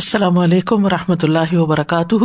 [0.00, 2.24] السلام علیکم و رحمۃ اللہ وبرکاتہ۔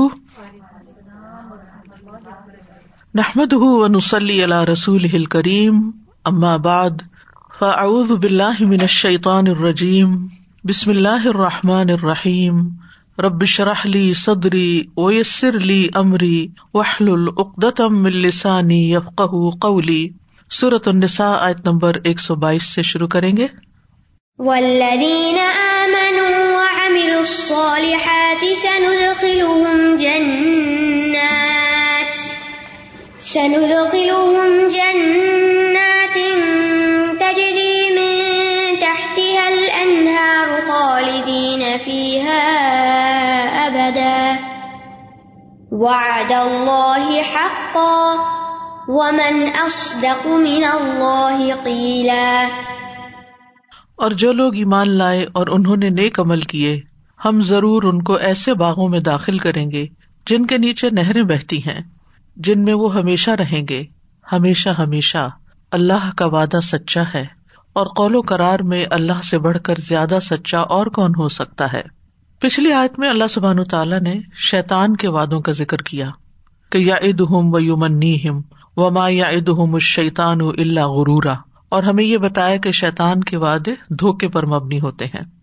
[3.16, 5.92] نحمد ونسلی علی رسول کریم
[6.58, 6.90] بعد،
[7.60, 10.28] فاعوذ باللہ من الشیطان الرجیم،
[10.64, 12.70] بسم اللہ الرحمٰن الرحیم۔
[13.20, 19.22] ربش رحلی صدری ویسر علی عمری وحل العقدم السانی یفق
[19.62, 20.10] قولی۔
[20.52, 23.48] صورت النساء، آیت نمبر ایک سو بائیس سے شروع کریں گے۔
[27.26, 30.76] الصالحات سندخلهم جنات.
[33.20, 36.18] سندخلهم جنات
[37.20, 38.26] تجري من
[38.76, 42.42] تحتها الأنهار خالدين فيها
[43.68, 44.36] أبدا.
[45.72, 48.16] وعد الله حقا
[48.88, 52.48] ومن أصدق من الله قيلا.
[53.98, 56.95] اور جو لوگ ایمان لائے اور انہوں نے نیک عمل کیے
[57.26, 59.86] ہم ضرور ان کو ایسے باغوں میں داخل کریں گے
[60.28, 61.80] جن کے نیچے نہریں بہتی ہیں،
[62.36, 63.84] جن میں وہ ہمیشہ رہیں گے۔
[64.32, 65.30] ہمیشہ ہمیشہ۔
[65.72, 67.26] اللہ کا وعدہ سچا ہے۔
[67.74, 71.74] اور قول و کرار میں اللہ سے بڑھ کر زیادہ سچا اور کون ہو سکتا
[71.74, 71.82] ہے؟
[72.40, 76.10] پچھلی آیت میں اللہ سبحان تعالیٰ نے شیتان کے وادوں کا ذکر کیا
[76.72, 78.42] کہ یا اد ہم و یومنی ہم
[78.78, 81.34] و ما یا اد ہم شیتان اللہ غرورا۔
[81.70, 85.35] اور ہمیں یہ بتایا کہ شیتان کے وعدے دھوکے پر مبنی ہوتے ہیں۔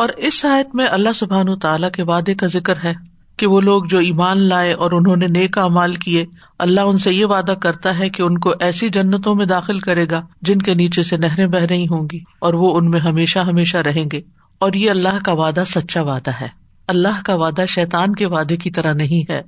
[0.00, 2.92] اور اس آیت میں اللہ سبحان تعالیٰ کے وعدے کا ذکر ہے
[3.36, 6.26] کہ وہ لوگ جو ایمان لائے اور انہوں نے نیک امال کیے،
[6.58, 10.06] اللہ ان سے یہ وعدہ کرتا ہے کہ ان کو ایسی جنتوں میں داخل کرے
[10.10, 13.38] گا جن کے نیچے سے نہریں بہ رہی ہوں گی اور وہ ان میں ہمیشہ
[13.38, 14.20] ہمیشہ رہیں گے۔
[14.58, 16.48] اور یہ اللہ کا وعدہ سچا وعدہ ہے۔
[16.88, 19.40] اللہ کا وعدہ شیتان کے وعدے کی طرح نہیں ہے۔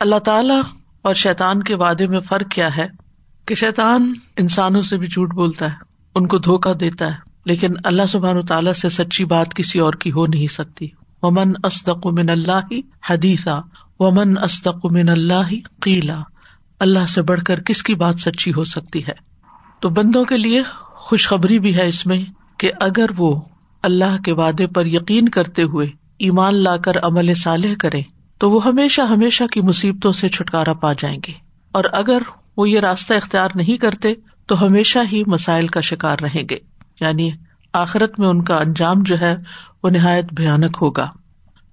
[0.00, 0.60] اللہ تعالیٰ
[1.02, 2.86] اور شیتان کے وعدے میں فرق کیا ہے
[3.46, 5.76] کہ شیتان انسانوں سے بھی جھوٹ بولتا ہے،
[6.14, 9.92] ان کو دھوکا دیتا ہے۔ لیکن اللہ سبحان و تعالیٰ سے سچی بات کسی اور
[9.92, 10.88] کی ہو نہیں سکتی۔
[11.22, 12.72] ومن اسدق من اللہ
[13.10, 13.62] حدیثہ
[13.98, 16.20] ومن اسدق من اللہ قیلا
[16.80, 19.32] اللہ سے بڑھ کر کس کی بات سچی ہو سکتی ہے؟
[19.80, 20.62] تو بندوں کے لیے
[20.94, 22.24] خوشخبری بھی ہے اس میں
[22.58, 23.40] کہ اگر وہ
[23.82, 25.86] اللہ کے وعدے پر یقین کرتے ہوئے
[26.18, 28.02] ایمان لا کر عمل صالح کرے
[28.38, 31.32] تو وہ ہمیشہ ہمیشہ کی مصیبتوں سے چھٹکارا پا جائیں گے۔
[31.72, 32.22] اور اگر
[32.56, 34.14] وہ یہ راستہ اختیار نہیں کرتے،
[34.46, 36.56] تو ہمیشہ ہی مسائل کا شکار رہیں گے۔
[37.02, 37.30] یعنی
[37.72, 39.36] آخرت میں ان کا انجام جو ہے
[39.82, 41.10] وہ نہایت بھیانک ہوگا۔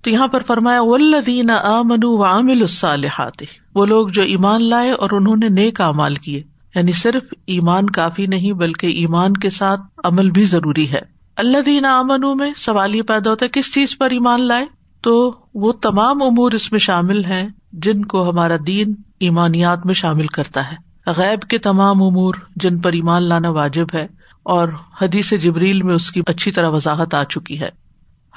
[0.01, 3.43] تو یہاں پر فرمایا ولدین آ منو و عامل الصالحات،
[3.75, 6.43] وہ لوگ جو ایمان لائے اور انہوں نے نیک امال کیے۔
[6.75, 10.99] یعنی صرف ایمان کافی نہیں، بلکہ ایمان کے ساتھ عمل بھی ضروری ہے۔
[11.37, 14.65] اللہ دین آمنو میں سوال یہ پیدا ہوتا ہے، کس چیز پر ایمان لائے؟
[15.01, 20.27] تو وہ تمام امور اس میں شامل ہیں جن کو ہمارا دین ایمانیات میں شامل
[20.27, 24.07] کرتا ہے۔ غیب کے تمام امور جن پر ایمان لانا واجب ہے
[24.49, 24.67] اور
[25.01, 27.69] حدیث جبریل میں اس کی اچھی طرح وضاحت آ چکی ہے۔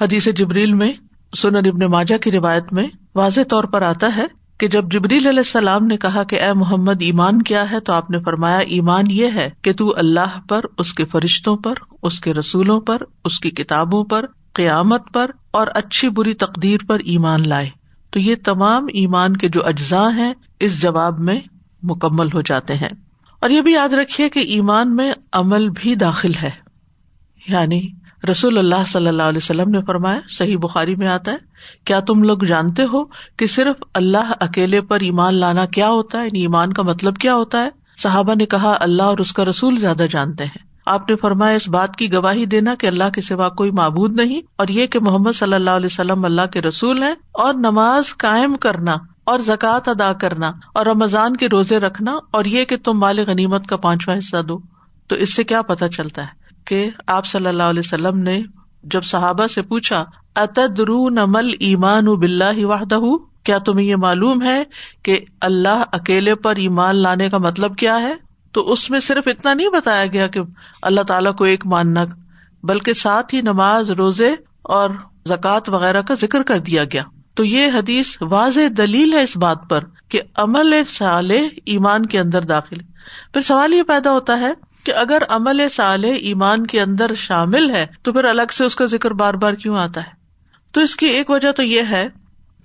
[0.01, 0.93] حدیث جبریل میں
[1.37, 4.25] سنن ابن ماجا کی روایت میں واضح طور پر آتا ہے
[4.59, 8.09] کہ جب جبریل علیہ السلام نے کہا کہ اے محمد، ایمان کیا ہے؟ تو آپ
[8.09, 12.33] نے فرمایا، ایمان یہ ہے کہ تو اللہ پر، اس کے فرشتوں پر، اس کے
[12.33, 17.69] رسولوں پر، اس کی کتابوں پر، قیامت پر اور اچھی بری تقدیر پر ایمان لائے۔
[18.09, 21.39] تو یہ تمام ایمان کے جو اجزاء ہیں، اس جواب میں
[21.83, 23.02] مکمل ہو جاتے ہیں۔
[23.43, 26.51] اور یہ بھی یاد رکھیے کہ ایمان میں عمل بھی داخل ہے۔
[27.47, 27.87] یعنی
[28.29, 31.37] رسول اللہ صلی اللہ علیہ وسلم نے فرمایا، صحیح بخاری میں آتا ہے،
[31.85, 33.03] کیا تم لوگ جانتے ہو
[33.37, 37.35] کہ صرف اللہ اکیلے پر ایمان لانا کیا ہوتا ہے؟ یعنی ایمان کا مطلب کیا
[37.35, 37.69] ہوتا ہے؟
[38.03, 41.69] صحابہ نے کہا، اللہ اور اس کا رسول زیادہ جانتے ہیں۔ آپ نے فرمایا، اس
[41.69, 45.31] بات کی گواہی دینا کہ اللہ کے سوا کوئی معبود نہیں، اور یہ کہ محمد
[45.31, 50.13] صلی اللہ علیہ وسلم اللہ کے رسول ہیں، اور نماز قائم کرنا اور زکوٰۃ ادا
[50.13, 54.41] کرنا اور رمضان کے روزے رکھنا اور یہ کہ تم مال غنیمت کا پانچواں حصہ
[54.41, 54.59] دو۔
[55.07, 56.27] تو اس سے کیا پتا چلتا ہے
[56.65, 58.41] کہ آپ صلی اللہ علیہ وسلم نے
[58.83, 62.99] جب صحابہ سے پوچھا اتدرو نمل ایمان بلّہ وحدہ؟
[63.43, 64.63] کیا تمہیں یہ معلوم ہے
[65.03, 68.13] کہ اللہ اکیلے پر ایمان لانے کا مطلب کیا ہے؟
[68.51, 70.39] تو اس میں صرف اتنا نہیں بتایا گیا کہ
[70.81, 72.03] اللہ تعالیٰ کو ایک ماننا،
[72.63, 74.89] بلکہ ساتھ ہی نماز، روزے اور
[75.27, 77.03] زکوٰۃ وغیرہ کا ذکر کر دیا گیا۔
[77.35, 82.41] تو یہ حدیث واضح دلیل ہے اس بات پر کہ عمل صالح ایمان کے اندر
[82.41, 82.77] داخل
[83.33, 84.53] پھر سوال یہ پیدا ہوتا ہے
[84.83, 88.85] کہ اگر عمل صالح ایمان کے اندر شامل ہے تو پھر الگ سے اس کا
[88.85, 90.11] ذکر بار بار کیوں آتا ہے؟
[90.71, 92.07] تو اس کی ایک وجہ تو یہ ہے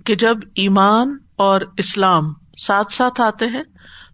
[0.05, 3.63] کہ جب ایمان اور اسلام ساتھ ساتھ آتے ہیں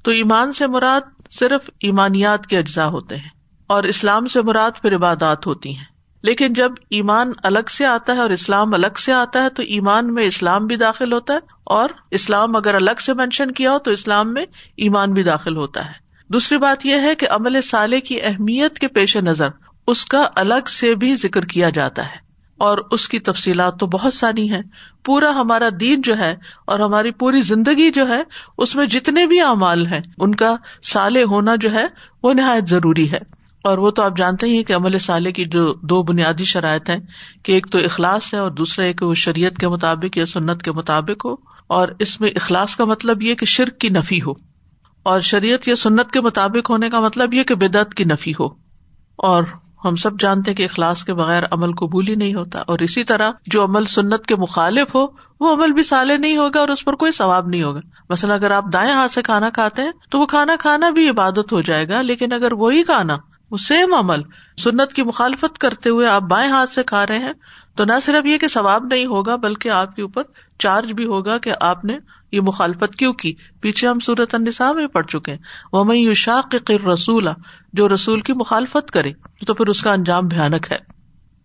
[0.03, 1.01] تو ایمان سے مراد
[1.31, 3.29] صرف ایمانیات کے اجزاء ہوتے ہیں
[3.67, 5.94] اور اسلام سے مراد پھر عبادات ہوتی ہیں۔
[6.25, 10.13] لیکن جب ایمان الگ سے آتا ہے اور اسلام الگ سے آتا ہے تو ایمان
[10.13, 13.91] میں اسلام بھی داخل ہوتا ہے اور اسلام اگر الگ سے مینشن کیا ہو تو
[13.91, 14.45] اسلام میں
[14.77, 15.91] ایمان بھی داخل ہوتا ہے۔
[16.29, 19.49] دوسری بات یہ ہے کہ عمل سالے کی اہمیت کے پیش نظر
[19.87, 22.17] اس کا الگ سے بھی ذکر کیا جاتا ہے
[22.57, 24.61] اور اس کی تفصیلات تو بہت ساری ہیں۔
[25.05, 26.35] پورا ہمارا دین جو ہے
[26.67, 28.23] اور ہماری پوری زندگی جو ہے
[28.57, 31.85] اس میں جتنے بھی اعمال ہیں ان کا سالے ہونا جو ہے
[32.23, 33.34] وہ نہایت ضروری ہے۔
[33.65, 36.99] اور وہ تو آپ جانتے ہی کہ عمل سالے کی جو دو بنیادی شرائط ہیں
[37.43, 40.71] کہ ایک تو اخلاص ہے اور دوسرا ایک وہ شریعت کے مطابق یا سنت کے
[40.71, 41.33] مطابق ہو
[41.67, 44.31] اور اس میں اخلاص کا مطلب یہ کہ شرک کی نفی ہو
[45.05, 48.47] اور شریعت یا سنت کے مطابق ہونے کا مطلب یہ کہ بدعت کی نفی ہو
[49.19, 49.43] اور
[49.85, 53.31] ہم سب جانتے کہ اخلاص کے بغیر عمل قبول ہی نہیں ہوتا اور اسی طرح
[53.45, 55.05] جو عمل سنت کے مخالف ہو
[55.39, 57.79] وہ عمل بھی سالے نہیں ہوگا اور اس پر کوئی ثواب نہیں ہوگا
[58.09, 61.53] مثلاً اگر آپ دائیں ہاتھ سے کھانا کھاتے ہیں تو وہ کھانا کھانا بھی عبادت
[61.53, 63.17] ہو جائے گا لیکن اگر وہی کھانا
[63.51, 64.21] وہ سیم عمل
[64.63, 67.33] سنت کی مخالفت کرتے ہوئے آپ بائیں ہاتھ سے کھا رہے ہیں،
[67.75, 70.23] تو نہ صرف یہ کہ ثواب نہیں ہوگا، بلکہ آپ کے اوپر
[70.59, 71.97] چارج بھی ہوگا کہ آپ نے
[72.31, 75.39] یہ مخالفت کیوں کی۔ پیچھے ہم صورت النساء میں پڑ چکے ہیں۔
[75.73, 77.27] وہ میں یو شاق رسول
[77.73, 79.11] جو رسول کی مخالفت کرے،
[79.47, 80.77] تو پھر اس کا انجام بھیانک ہے۔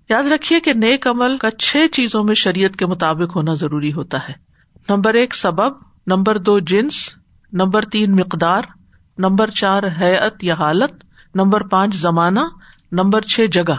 [0.09, 4.19] یاد رکھیے کہ نیک عمل کا چھ چیزوں میں شریعت کے مطابق ہونا ضروری ہوتا
[4.29, 4.33] ہے۔
[4.89, 5.73] نمبر ایک، سبب۔
[6.07, 7.09] نمبر دو، جنس۔
[7.53, 8.63] نمبر تین، مقدار۔
[9.19, 12.41] نمبر چار حیت یا حالت۔ نمبر پانچ، زمانہ،
[12.93, 13.77] نمبر چھ، جگہ۔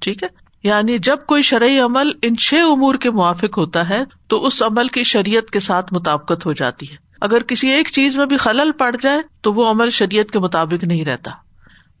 [0.00, 0.28] ٹھیک ہے؟
[0.62, 4.88] یعنی جب کوئی شرعی عمل ان چھ امور کے موافق ہوتا ہے، تو اس عمل
[4.88, 8.72] کی شریعت کے ساتھ مطابقت ہو جاتی ہے۔ اگر کسی ایک چیز میں بھی خلل
[8.72, 11.30] پڑ جائے، تو وہ عمل شریعت کے مطابق نہیں رہتا۔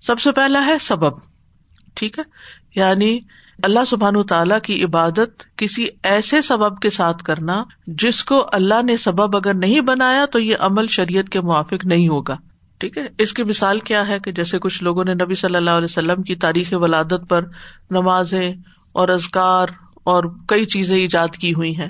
[0.02, 1.12] سب سے پہلا ہے سبب۔
[1.94, 2.24] ٹھیک ہے؟
[2.74, 3.18] یعنی
[3.62, 8.96] اللہ سبحان تعالی کی عبادت کسی ایسے سبب کے ساتھ کرنا، جس کو اللہ نے
[8.96, 12.36] سبب اگر نہیں بنایا، تو یہ عمل شریعت کے موافق نہیں ہوگا۔
[12.82, 15.70] ٹھیک ہے؟ اس کی مثال کیا ہے کہ جیسے کچھ لوگوں نے نبی صلی اللہ
[15.70, 17.44] علیہ وسلم کی تاریخ ولادت پر
[17.90, 18.52] نمازیں
[18.92, 19.66] اور ازکار
[20.04, 21.88] اور کئی چیزیں ایجاد کی ہوئی ہیں۔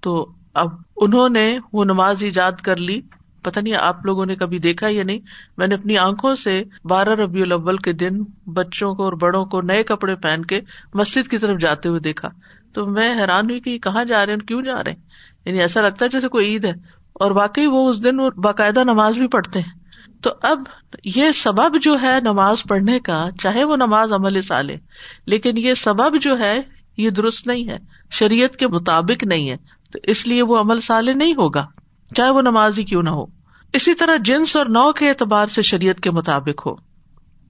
[0.00, 3.00] تو اب انہوں نے وہ نماز ایجاد کر لی۔
[3.42, 5.18] پتا نہیں آپ لوگوں نے کبھی دیکھا یا نہیں؟
[5.56, 9.60] میں نے اپنی آنکھوں سے بارہ ربیع الاول کے دن بچوں کو اور بڑوں کو
[9.60, 10.60] نئے کپڑے پہن کے
[10.94, 12.28] مسجد کی طرف جاتے ہوئے دیکھا۔
[12.74, 14.98] تو میں حیران ہوئی کہ کہاں جا رہے ہیں کیوں جا رہے ہیں؟
[15.44, 16.72] یعنی ایسا لگتا ہے جیسے کوئی عید ہے۔
[17.12, 19.79] اور واقعی وہ اس دن باقاعدہ نماز بھی پڑھتے ہیں۔
[20.22, 20.62] تو اب
[21.04, 24.76] یہ سبب جو ہے نماز پڑھنے کا، چاہے وہ نماز عمل سالے
[25.26, 26.60] لیکن یہ سبب جو ہے
[26.96, 27.78] یہ درست نہیں ہے،
[28.10, 29.56] شریعت کے مطابق نہیں ہے،
[29.92, 31.66] تو اس لیے وہ عمل سالے نہیں ہوگا،
[32.16, 33.26] چاہے وہ نماز ہی کیوں نہ ہو۔
[33.72, 36.74] اسی طرح جنس اور نو کے اعتبار سے شریعت کے مطابق ہو۔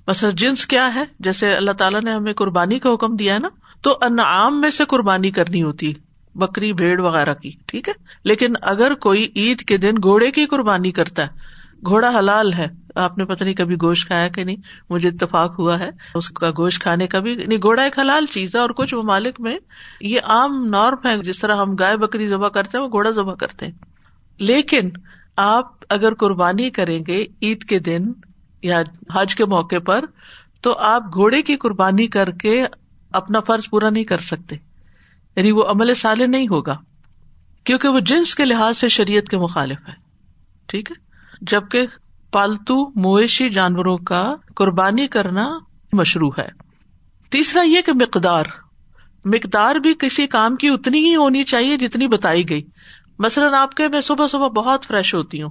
[0.07, 3.49] بس جنس کیا ہے؟ جیسے اللہ تعالیٰ نے ہمیں قربانی کا حکم دیا ہے نا،
[3.83, 5.95] تو انعام میں سے قربانی کرنی ہوتی،
[6.35, 7.95] بکری، بھیڑ وغیرہ کی، ٹھیک ہے؟
[8.25, 13.19] لیکن اگر کوئی عید کے دن گھوڑے کی قربانی کرتا ہے گھوڑا حلال ہے۔ آپ
[13.19, 14.57] نے پتہ نہیں کبھی گوشت کھایا کہ نہیں؟
[14.91, 18.55] مجھے اتفاق ہوا ہے۔ اس کا گوشت کھانے کا بھی نہیں، گھوڑا ایک حلال چیز
[18.55, 19.59] ہے اور کچھ ممالک میں
[20.01, 23.35] یہ عام نارم ہے۔ جس طرح ہم گائے بکری ذبح کرتے ہیں، وہ گھوڑا ذبح
[23.35, 23.73] کرتے ہیں۔
[24.39, 24.91] لیکن
[25.37, 28.13] آپ اگر قربانی کریں گے عید کے دن
[28.63, 28.81] یا
[29.13, 30.05] حج کے موقع پر،
[30.61, 32.67] تو آپ گھوڑے کی قربانی کر کے
[33.13, 34.57] اپنا فرض پورا نہیں کر سکتے۔
[35.37, 36.77] یعنی وہ عمل سالے نہیں ہوگا۔
[37.65, 39.95] کیونکہ وہ جنس کے لحاظ سے شریعت کے مخالف ہے۔
[40.67, 41.10] ٹھیک ہے؟
[41.41, 41.87] جبکہ
[42.33, 45.59] پالتو مویشی جانوروں کا قربانی کرنا
[45.93, 46.49] مشروع ہے۔
[47.31, 48.45] تیسرا یہ کہ مقدار
[49.25, 52.63] مقدار بھی کسی کام کی اتنی ہی ہونی چاہیے جتنی بتائی گئی۔
[53.19, 55.51] مثلاً آپ کے میں صبح صبح بہت فریش ہوتی ہوں،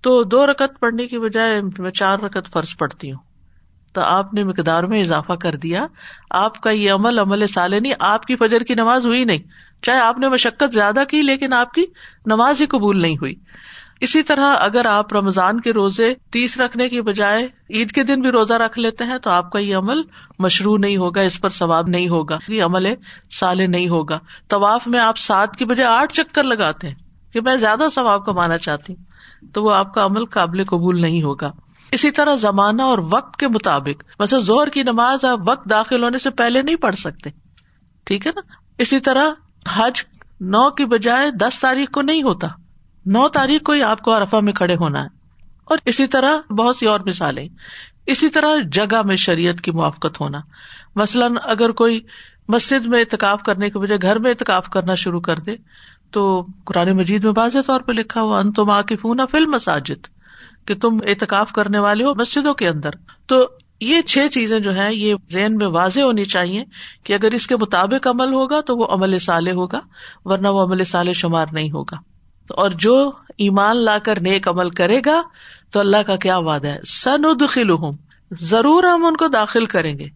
[0.00, 3.18] تو دو رکت پڑھنے کی بجائے میں چار رکت فرض پڑتی ہوں۔
[3.92, 5.86] تو آپ نے مقدار میں اضافہ کر دیا۔
[6.30, 9.38] آپ کا یہ عمل عمل سالے نہیں، آپ کی فجر کی نماز ہوئی نہیں۔
[9.82, 11.84] چاہے آپ نے مشقت زیادہ کی، لیکن آپ کی
[12.26, 13.34] نماز ہی قبول نہیں ہوئی۔
[14.02, 18.30] اسی طرح اگر آپ رمضان کے روزے تیس رکھنے کی بجائے عید کے دن بھی
[18.30, 20.02] روزہ رکھ لیتے ہیں تو آپ کا یہ عمل
[20.38, 22.94] مشروع نہیں ہوگا، اس پر ثواب نہیں ہوگا۔ یہ عمل
[23.30, 24.18] سالے نہیں ہوگا۔
[24.48, 26.94] طواف میں آپ سات کی بجائے آٹھ چکر لگاتے ہیں
[27.32, 29.04] کہ میں زیادہ ثواب کمانا چاہتی ہوں،
[29.48, 31.50] تو وہ آپ کا عمل قابل قبول نہیں ہوگا۔
[31.90, 36.18] اسی طرح زمانہ اور وقت کے مطابق ویسے زہر کی نماز آپ وقت داخل ہونے
[36.18, 37.30] سے پہلے نہیں پڑھ سکتے،
[38.04, 38.40] ٹھیک ہے نا؟
[38.78, 39.28] اسی طرح
[39.72, 40.02] حج
[40.40, 42.48] نو کی بجائے دس تاریخ کو نہیں ہوتا۔
[43.06, 45.08] نو تاریخ کو ہی آپ کو ارفا میں کھڑے ہونا ہے۔
[45.64, 47.48] اور اسی طرح بہت سی اور مثالیں۔
[48.06, 50.40] اسی طرح جگہ میں شریعت کی موافقت ہونا۔
[50.96, 52.00] مثلاً اگر کوئی
[52.48, 55.52] مسجد میں اتکاف کرنے کے بجائے گھر میں اتکاف کرنا شروع کر دے،
[56.10, 60.06] تو قرآن مجید میں واضح طور پہ لکھا ہوا ان تم آکفون فل مساجد
[60.66, 62.90] کہ تم اعتکاف کرنے والے ہو مسجدوں کے اندر۔
[63.26, 63.48] تو
[63.80, 66.64] یہ چھ چیزیں جو ہے یہ ذہن میں واضح ہونی چاہیے
[67.04, 69.80] کہ اگر اس کے مطابق عمل ہوگا تو وہ عمل سالے ہوگا،
[70.24, 72.11] ورنہ وہ عمل سالے شمار نہیں ہوگا۔
[72.48, 75.22] اور جو ایمان لا کر نیک عمل کرے گا
[75.70, 77.70] تو اللہ کا کیا وعدہ ہے؟ سن ادخل
[78.30, 80.06] ضرور ہم ان کو داخل کریں گے۔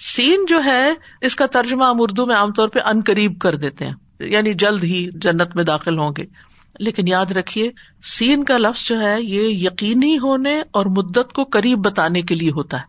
[0.00, 3.56] سین جو ہے، اس کا ترجمہ ہم اردو میں عام طور پہ ان قریب کر
[3.56, 6.24] دیتے ہیں۔ یعنی جلد ہی جنت میں داخل ہوں گے۔
[6.78, 7.70] لیکن یاد رکھیے،
[8.02, 12.50] سین کا لفظ جو ہے، یہ یقینی ہونے اور مدت کو قریب بتانے کے لیے
[12.50, 12.82] ہوتا ہے۔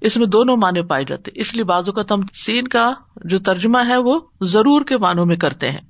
[0.00, 2.92] اس میں دونوں معنی پائے جاتے اس لیے بازو کا تم سین کا
[3.24, 5.80] جو ترجمہ ہے، وہ ضرور کے معنوں میں کرتے ہیں۔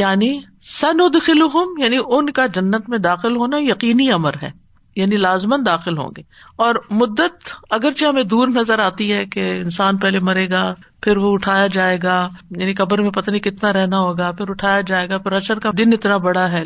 [0.00, 0.40] یعنی
[0.80, 1.42] سن ادخل
[1.78, 4.50] یعنی ان کا جنت میں داخل ہونا یقینی امر ہے
[4.96, 6.22] یعنی لازمن داخل ہوں گے۔
[6.56, 11.32] اور مدت اگرچہ ہمیں دور نظر آتی ہے کہ انسان پہلے مرے گا پھر وہ
[11.32, 15.18] اٹھایا جائے گا یعنی قبر میں پتہ نہیں کتنا رہنا ہوگا، پھر اٹھایا جائے گا،
[15.18, 16.62] پھر اشر کا دن اتنا بڑا ہے۔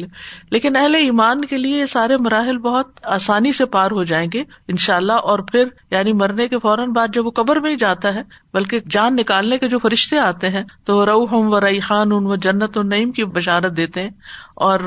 [0.51, 4.45] لیکن اہل ایمان کے لیے یہ سارے مراحل بہت آسانی سے پار ہو جائیں گے
[4.69, 7.77] ان شاء اللہ اور پھر یعنی مرنے کے فوراً بعد جب وہ قبر میں ہی
[7.77, 8.23] جاتا ہے،
[8.55, 12.37] بلکہ جان نکالنے کے جو فرشتے آتے ہیں، تو رو ہم و ریحان ان و
[12.37, 14.11] جنت النعیم کی بشارت دیتے ہیں۔
[14.55, 14.81] اور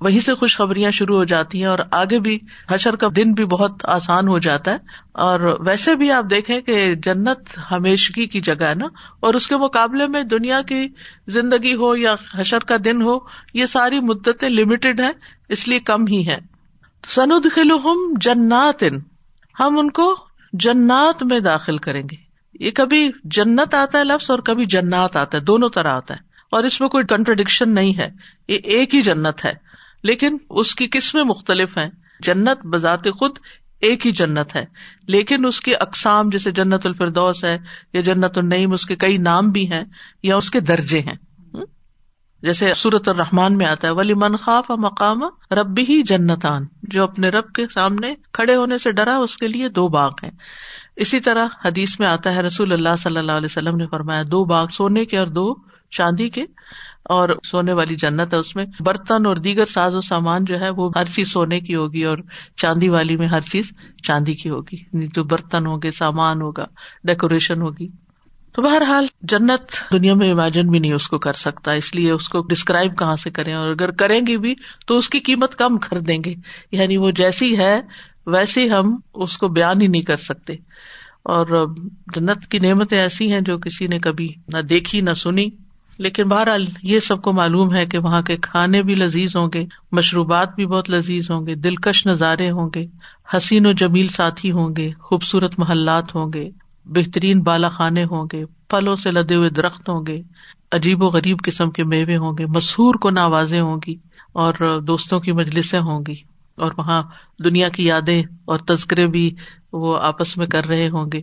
[0.00, 2.38] وہیں سے خوشخبریاں شروع ہو جاتی ہیں، اور آگے بھی
[2.70, 4.76] حشر کا دن بھی بہت آسان ہو جاتا ہے۔
[5.14, 8.86] اور ویسے بھی آپ دیکھیں کہ جنت ہمیشگی کی جگہ ہے نا،
[9.20, 10.88] اور اس کے مقابلے میں دنیا کی
[11.28, 13.18] زندگی ہو یا حشر کا دن ہو،
[13.54, 15.10] یہ ساری مدتیں لمیٹڈ ہے
[15.48, 16.36] اس لیے کم ہی ہے
[17.08, 18.84] سند خلو ہم جنات
[19.60, 20.16] ہم ان کو
[20.52, 22.16] جنات میں داخل کریں گے۔
[22.60, 26.20] یہ کبھی جنت آتا ہے لفظ اور کبھی جنات آتا ہے، دونوں طرح آتا ہے۔
[26.50, 28.10] اور اس میں کوئی کنٹرڈکشن نہیں ہے،
[28.48, 29.52] یہ ایک ہی جنت ہے۔
[30.02, 31.90] لیکن اس کی قسمیں مختلف ہیں۔
[32.20, 33.38] جنت بذات خود
[33.84, 34.64] ایک ہی جنت ہے۔
[35.08, 37.58] لیکن اس کی اقسام جیسے جنت الفردوس ہے
[37.92, 39.84] یا جنت النعیم، اس کے کئی نام بھی ہیں
[40.22, 41.14] یا اس کے درجے ہیں۔
[42.42, 47.52] جیسے سورت الرحمان میں آتا ہے ولی منخواف مقام رب ہی جنتان۔ جو اپنے رب
[47.52, 50.30] کے سامنے کھڑے ہونے سے ڈرا، اس کے لیے دو باغ ہیں۔
[50.96, 54.44] اسی طرح حدیث میں آتا ہے، رسول اللہ صلی اللہ علیہ وسلم نے فرمایا، دو
[54.44, 55.54] باغ سونے کے اور دو
[55.94, 56.44] چاندی کے
[57.04, 60.70] اور سونے والی جنت ہے اس میں۔ برتن اور دیگر ساز و سامان جو ہے
[60.70, 62.18] وہ ہر چیز سونے کی ہوگی اور
[62.56, 63.70] چاندی والی میں ہر چیز
[64.02, 66.66] چاندی کی ہوگی۔ یعنی جو برتن ہوگے، سامان ہوگا،
[67.04, 67.88] ڈیکوریشن ہوگی۔
[68.52, 72.28] تو بہرحال جنت دنیا میں امیجن بھی نہیں اس کو کر سکتا، اس لیے اس
[72.28, 74.54] کو ڈسکرائب کہاں سے کریں؟ اور اگر کریں گی بھی
[74.86, 76.34] تو اس کی قیمت کم کر دیں گے۔
[76.72, 77.80] یعنی وہ جیسی ہے،
[78.26, 80.52] ویسی ہم اس کو بیان ہی نہیں کر سکتے۔
[81.24, 81.74] اور
[82.14, 85.48] جنت کی نعمتیں ایسی ہیں جو کسی نے کبھی نہ دیکھی، نہ سنی۔
[85.98, 89.64] لیکن بہرحال یہ سب کو معلوم ہے کہ وہاں کے کھانے بھی لذیذ ہوں گے،
[89.92, 92.86] مشروبات بھی بہت لذیذ ہوں گے، دلکش نظارے ہوں گے،
[93.36, 96.50] حسین و جمیل ساتھی ہوں گے، خوبصورت محلات ہوں گے،
[96.86, 100.22] بہترین بالا خانے ہوں گے، پھلوں سے لدے ہوئے درخت ہوں گے،
[100.72, 103.96] عجیب و غریب قسم کے میوے ہوں گے مسہور کو نوازیں ہوں گی
[104.32, 106.14] اور دوستوں کی مجلسیں ہوں گی
[106.56, 107.02] اور وہاں
[107.44, 109.34] دنیا کی یادیں اور تذکرے بھی
[109.72, 111.20] وہ آپس میں کر رہے ہوں گے۔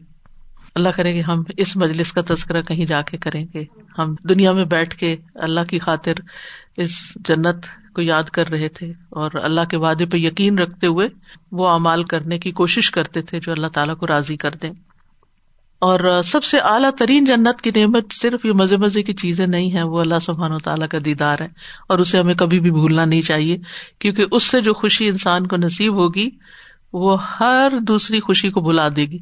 [0.75, 3.63] اللہ کرے گے ہم اس مجلس کا تذکرہ کہیں جا کے کریں گے۔
[3.97, 6.13] ہم دنیا میں بیٹھ کے اللہ کی خاطر
[6.77, 11.07] اس جنت کو یاد کر رہے تھے اور اللہ کے وعدے پہ یقین رکھتے ہوئے
[11.51, 14.71] وہ امال کرنے کی کوشش کرتے تھے جو اللہ تعالیٰ کو راضی کر دیں۔
[15.79, 19.73] اور سب سے اعلیٰ ترین جنت کی نعمت صرف یہ مزے مزے کی چیزیں نہیں
[19.73, 21.47] ہے وہ اللہ سبحان و تعالیٰ کا دیدار ہے۔
[21.89, 23.57] اور اسے ہمیں کبھی بھی بھولنا نہیں چاہیے،
[23.99, 26.29] کیونکہ اس سے جو خوشی انسان کو نصیب ہوگی،
[26.93, 29.17] وہ ہر دوسری خوشی کو بلا دے گی۔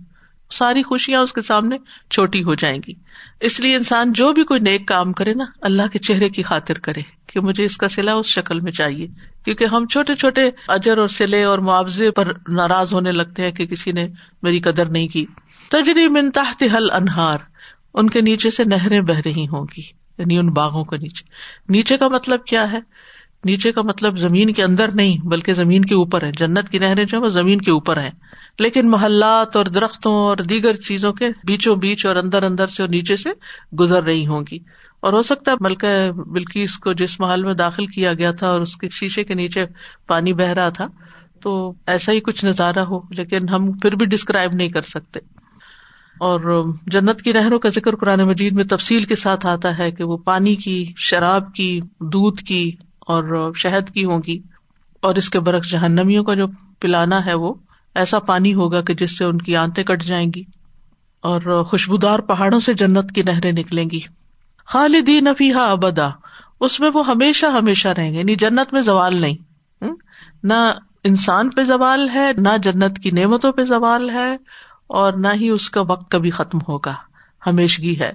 [0.49, 1.77] ساری خوشیاں اس کے سامنے
[2.09, 2.93] چھوٹی ہو جائیں گی۔
[3.39, 6.79] اس لیے انسان جو بھی کوئی نیک کام کرے نا، اللہ کے چہرے کی خاطر
[6.79, 9.07] کرے کہ مجھے اس کا سلا اس شکل میں چاہیے۔
[9.45, 13.65] کیونکہ ہم چھوٹے چھوٹے اجر اور سلے اور معاوضے پر ناراض ہونے لگتے ہیں کہ
[13.65, 14.07] کسی نے
[14.41, 15.25] میری قدر نہیں کی۔
[15.71, 17.37] تجری منتاحت حل انہار
[17.93, 19.81] ان کے نیچے سے نہریں بہ رہی ہوں گی
[20.17, 21.23] یعنی ان باغوں کے نیچے۔
[21.69, 22.79] نیچے کا مطلب کیا ہے؟
[23.45, 27.05] نیچے کا مطلب زمین کے اندر نہیں، بلکہ زمین کے اوپر ہے۔ جنت کی نہریں
[27.05, 28.09] جو وہ زمین کے اوپر ہے
[28.59, 32.89] لیکن محلات اور درختوں اور دیگر چیزوں کے بیچوں بیچ اور اندر اندر سے اور
[32.89, 33.29] نیچے سے
[33.75, 34.57] گزر رہی ہوں گی۔
[34.99, 38.61] اور ہو سکتا ہے ملکہ بلکیس کو جس محل میں داخل کیا گیا تھا اور
[38.61, 39.65] اس کے شیشے کے نیچے
[40.07, 40.87] پانی بہ رہا تھا،
[41.41, 45.19] تو ایسا ہی کچھ نظارہ ہو، لیکن ہم پھر بھی ڈسکرائب نہیں کر سکتے۔
[46.19, 50.03] اور جنت کی نہروں کا ذکر قرآن مجید میں تفصیل کے ساتھ آتا ہے کہ
[50.03, 52.71] وہ پانی کی، شراب کی، دودھ کی
[53.09, 54.39] اور شہد کی ہوگی
[55.01, 56.45] اور اس کے برعکس جہنمیوں کا جو
[56.79, 57.53] پلانا ہے وہ،
[57.95, 60.43] ایسا پانی ہوگا کہ جس سے ان کی آنتے کٹ جائیں گی
[61.21, 63.99] اور خوشبودار پہاڑوں سے جنت کی نہریں نکلیں گی۔
[64.65, 66.09] خالدین افیحا ابدا،
[66.59, 69.37] اس میں وہ ہمیشہ ہمیشہ رہیں گے یعنی جنت میں زوال نہیں۔
[70.43, 70.73] نہ
[71.03, 74.37] انسان پہ زوال ہے، نہ جنت کی نعمتوں پہ زوال ہے
[74.87, 76.93] اور نہ ہی اس کا وقت کبھی ختم ہوگا۔
[77.47, 78.13] ہمیشگی ہے۔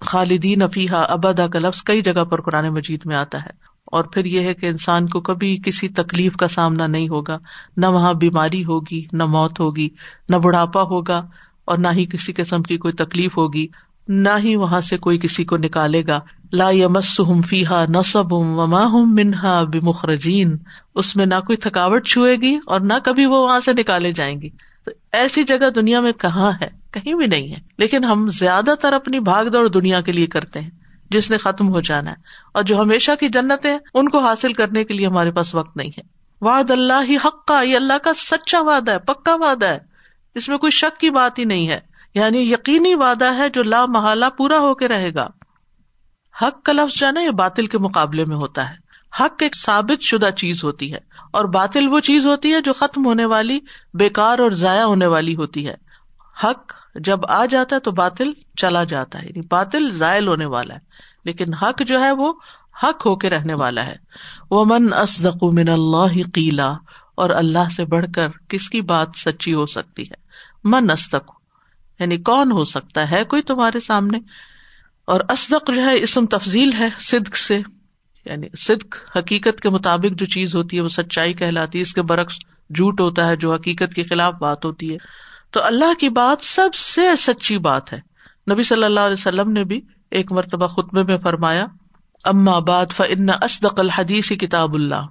[0.00, 4.24] خالدین افیحا ابدا کا لفظ کئی جگہ پر قرآن مجید میں آتا ہے۔ اور پھر
[4.24, 7.38] یہ ہے کہ انسان کو کبھی کسی تکلیف کا سامنا نہیں ہوگا،
[7.76, 9.88] نہ وہاں بیماری ہوگی، نہ موت ہوگی،
[10.28, 11.26] نہ بڑھاپا ہوگا
[11.64, 13.66] اور نہ ہی کسی قسم کی کوئی تکلیف ہوگی،
[14.08, 16.20] نہ ہی وہاں سے کوئی کسی کو نکالے گا۔
[16.52, 20.56] لا یمس ہم فیحا نصب ہوں وما ہوں منہا بمخرجین۔
[20.94, 24.40] اس میں نہ کوئی تھکاوٹ چھوئے گی اور نہ کبھی وہ وہاں سے نکالے جائیں
[24.40, 24.48] گی۔
[24.84, 28.92] تو ایسی جگہ دنیا میں کہاں ہے؟ کہیں بھی نہیں ہے۔ لیکن ہم زیادہ تر
[28.92, 30.70] اپنی بھاگ دوڑ دنیا کے لیے کرتے ہیں۔
[31.10, 32.16] جس نے ختم ہو جانا ہے۔
[32.54, 35.76] اور جو ہمیشہ کی جنت ہے ان کو حاصل کرنے کے لیے ہمارے پاس وقت
[35.76, 36.02] نہیں ہے۔
[36.40, 39.78] واد اللہ ہی حق کا، یہ اللہ کا سچا وعدہ ہے، پکا وعدہ ہے۔
[40.34, 41.80] اس میں کوئی شک کی بات ہی نہیں ہے۔
[42.14, 45.28] یعنی یقینی وعدہ ہے جو لا محالہ پورا ہو کے رہے گا۔
[46.42, 48.74] حق کا لفظ جو ہے نا یہ باطل کے مقابلے میں ہوتا ہے۔
[49.20, 50.98] حق ایک ثابت شدہ چیز ہوتی ہے۔
[51.32, 53.60] اور باطل وہ چیز ہوتی ہے جو ختم ہونے والی
[53.94, 55.74] بےکار اور ضائع ہونے والی ہوتی ہے۔
[56.44, 60.74] حق جب آ جاتا ہے تو باطل چلا جاتا ہے یعنی باطل ضائع ہونے والا
[60.74, 60.80] ہے،
[61.24, 62.32] لیکن حق جو ہے وہ
[62.82, 63.96] حق ہو کے رہنے والا ہے۔
[64.50, 66.72] وہ من اسدق من اللہ قیلا
[67.14, 70.14] اور اللہ سے بڑھ کر کس کی بات سچی ہو سکتی ہے؟
[70.64, 71.30] من استق
[72.00, 74.18] یعنی کون ہو سکتا ہے کوئی تمہارے سامنے؟
[75.04, 77.60] اور اسدق جو ہے، اسم تفضیل ہے صدق سے
[78.24, 82.02] یعنی صدق حقیقت کے مطابق جو چیز ہوتی ہے وہ سچائی کہلاتی ہے، اس کے
[82.02, 82.38] برعکس
[82.74, 84.96] جھوٹ ہوتا ہے جو حقیقت کے خلاف بات ہوتی ہے۔
[85.54, 88.00] تو اللہ کی بات سب سے سچی بات ہے۔
[88.52, 89.80] نبی صلی اللہ علیہ وسلم نے بھی
[90.10, 91.66] ایک مرتبہ خطبے میں فرمایا،
[92.24, 95.06] اما باد فن اسدق الحدیث کتاب اللہ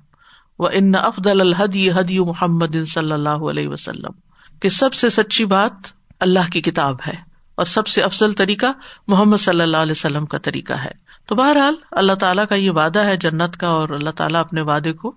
[0.60, 4.12] و ان افضل الحدی حدی محمد صلی اللہ علیہ وسلم۔
[4.60, 5.72] کہ سب سے سچی بات
[6.20, 7.14] اللہ کی کتاب ہے
[7.56, 8.66] اور سب سے افضل طریقہ
[9.08, 10.92] محمد صلی اللہ علیہ وسلم کا طریقہ ہے۔
[11.26, 14.94] تو بہرحال اللہ تعالیٰ کا یہ وعدہ ہے جنت کا اور اللہ تعالیٰ اپنے وعدے
[14.94, 15.16] کو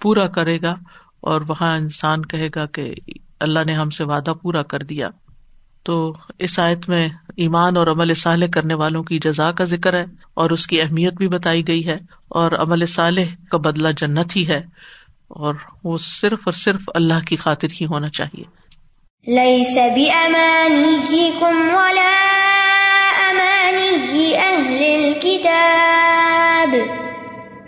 [0.00, 0.74] پورا کرے گا
[1.20, 2.94] اور وہاں انسان کہے گا کہ
[3.44, 5.08] اللہ نے ہم سے وعدہ پورا کر دیا۔
[5.84, 10.04] تو اس آیت میں ایمان اور عمل صالح کرنے والوں کی جزا کا ذکر ہے
[10.34, 11.96] اور اس کی اہمیت بھی بتائی گئی ہے
[12.28, 14.62] اور عمل صالح کا بدلہ جنت ہی ہے
[15.28, 18.64] اور وہ صرف اور صرف اللہ کی خاطر ہی ہونا چاہیے۔
[19.26, 22.16] ليس بأمانيكم ولا
[23.30, 26.76] أماني أهل الكتاب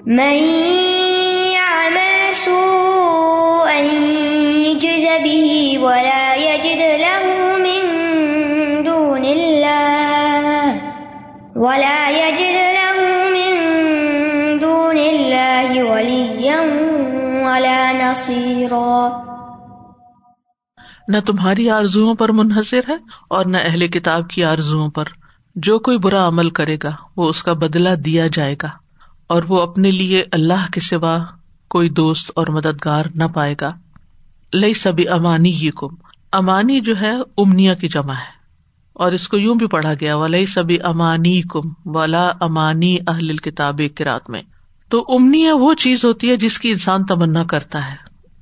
[0.06, 0.95] من
[11.66, 13.68] ولا يجد له من
[14.60, 16.60] دون الله وليا
[17.46, 19.22] ولا نصيرا.
[21.08, 22.96] نہ تمہاری آرزو پر منحصر ہے
[23.30, 25.04] اور نہ اہل کتاب کی آرزو پر۔
[25.54, 28.68] جو کوئی برا عمل کرے گا، وہ اس کا بدلا دیا جائے گا۔
[29.26, 31.18] اور وہ اپنے لیے اللہ کے سوا
[31.68, 33.72] کوئی دوست اور مددگار نہ پائے گا۔
[34.54, 35.94] لئی سبھی امانی ہی کم
[36.32, 38.35] امانی جو ہے امنیا کی جمع ہے۔
[38.96, 43.80] اور اس کو یوں بھی پڑھا گیا لئی سبھی امانی کم والا امانی اہل کتاب
[44.04, 44.42] رات میں۔
[44.88, 47.96] تو امنیا وہ چیز ہوتی ہے جس کی انسان تمنا کرتا ہے،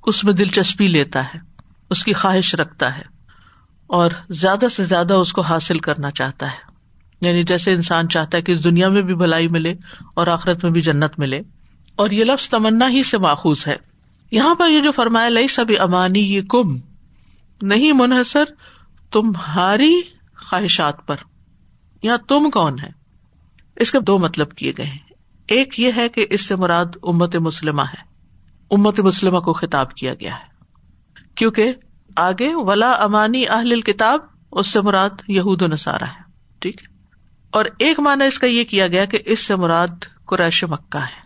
[0.07, 1.39] اس میں دلچسپی لیتا ہے،
[1.91, 3.03] اس کی خواہش رکھتا ہے،
[3.87, 6.75] اور زیادہ سے زیادہ اس کو حاصل کرنا چاہتا ہے۔
[7.21, 9.75] یعنی جیسے انسان چاہتا ہے کہ اس دنیا میں بھی بھلائی ملے
[10.15, 11.41] اور آخرت میں بھی جنت ملے۔
[11.97, 13.77] اور یہ لفظ تمنا ہی سے ماخوذ ہے۔
[14.31, 16.77] یہاں پر یہ جو فرمایا لئی سب امانی یہ کم
[17.63, 18.45] نہیں منحصر،
[19.11, 20.01] تمہاری
[20.51, 21.17] خواہشات پر۔
[22.03, 22.91] یا تم کون ہے
[23.77, 24.99] اس کے دو مطلب کیے گئے ہیں۔
[25.49, 28.03] ایک یہ ہے کہ اس سے مراد امت مسلمہ ہے۔
[28.71, 30.55] امت مسلمہ کو خطاب کیا گیا ہے۔
[31.35, 31.73] کیونکہ
[32.17, 34.21] آگے ولا امانی اہل کتاب
[34.53, 36.23] اس سے مراد یہود و نصارہ ہے۔
[36.59, 36.95] ٹھیک۔ ہے
[37.51, 41.25] اور ایک مانا اس کا یہ کیا گیا کہ اس سے مراد قریش مکہ ہے۔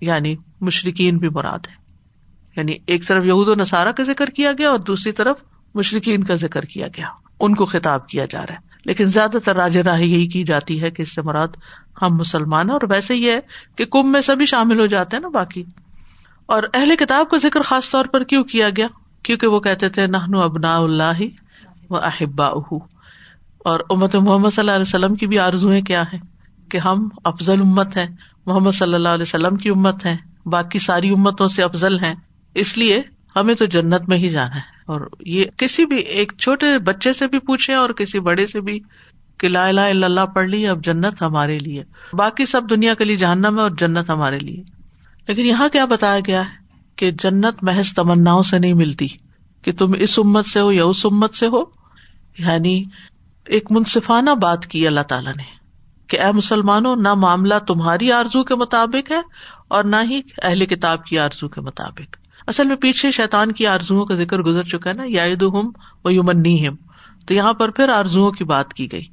[0.00, 1.74] یعنی مشرقین بھی مراد ہے۔
[2.56, 5.36] یعنی ایک طرف یہود و نصارہ کا ذکر کیا گیا اور دوسری طرف
[5.74, 7.06] مشرقین کا ذکر کیا گیا۔
[7.40, 10.82] ان کو خطاب کیا جا رہا ہے۔ لیکن زیادہ تر راج راہ یہی کی جاتی
[10.82, 11.48] ہے کہ اس سے مراد
[12.02, 13.40] ہم مسلمان ہیں اور ویسے یہ ہے
[13.76, 15.64] کہ کم میں سبھی شامل ہو جاتے ہیں نا باقی۔
[16.46, 18.86] اور اہل کتاب کا ذکر خاص طور پر کیوں کیا گیا؟
[19.22, 21.22] کیونکہ وہ کہتے تھے نہنو ابنا اللہ
[21.90, 26.18] و احبا اور امت محمد صلی اللہ علیہ وسلم کی بھی آرزویں کیا ہے
[26.70, 28.06] کہ ہم افضل امت ہیں،
[28.46, 32.14] محمد صلی اللہ علیہ وسلم کی امت ہے باقی ساری امتوں سے افضل ہیں۔
[32.54, 33.02] اس لیے
[33.36, 37.26] ہمیں تو جنت میں ہی جانا ہے۔ اور یہ کسی بھی ایک چھوٹے بچے سے
[37.26, 38.80] بھی پوچھے اور کسی بڑے سے بھی
[39.38, 43.04] کہ لا الہ الا اللہ پڑھ لی، اب جنت ہمارے لیے۔ باقی سب دنیا کے
[43.04, 44.62] لیے جاننا میں اور جنت ہمارے لیے۔
[45.28, 46.50] لیکن یہاں کیا بتایا گیا ہے
[46.96, 49.08] کہ جنت محض تمنا سے نہیں ملتی
[49.62, 51.62] کہ تم اس امت سے ہو یا اس امت سے ہو۔
[52.38, 52.84] یعنی
[53.46, 55.42] ایک منصفانہ بات کی اللہ تعالیٰ نے
[56.06, 59.20] کہ اے مسلمانوں، نہ معاملہ تمہاری آرزو کے مطابق ہے
[59.68, 64.04] اور نہ ہی اہل کتاب کی آرزو کے مطابق۔ اصل میں پیچھے شیتان کی آرزو
[64.04, 65.70] کا ذکر گزر چکا ہے نا یا ہم
[66.04, 66.74] و یومنی ہم
[67.26, 69.04] تو یہاں پر پھر آرزو کی بات کی گئی